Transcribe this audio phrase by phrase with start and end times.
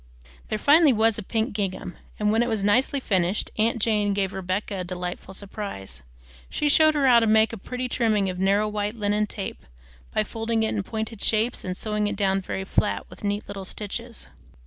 [0.47, 4.33] There finally was a pink gingham, and when it was nicely finished, aunt Jane gave
[4.33, 6.01] Rebecca a delightful surprise.
[6.49, 9.63] She showed her how to make a pretty trimming of narrow white linen tape,
[10.11, 13.63] by folding it in pointed shapes and sewing it down very flat with neat little
[13.63, 14.25] stitches.